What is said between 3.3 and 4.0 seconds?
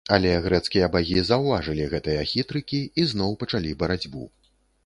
пачалі